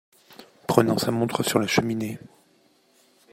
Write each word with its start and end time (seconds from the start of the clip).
Prenant 0.65 0.97
sa 0.97 1.11
montre 1.11 1.43
sur 1.43 1.59
la 1.59 1.67
cheminée. 1.67 2.17